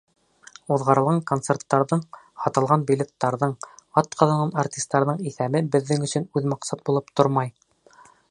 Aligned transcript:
Уҙғарылған 0.75 1.19
концерттарҙың, 1.31 2.01
һатылған 2.45 2.85
билеттарҙың, 2.87 3.53
атҡаҙанған 4.03 4.55
артистарҙың 4.63 5.23
иҫәбе 5.33 5.63
беҙҙең 5.77 6.09
өсөн 6.09 6.29
үҙмаҡсат 6.41 6.85
булып 6.89 7.15
тормай. 7.21 7.55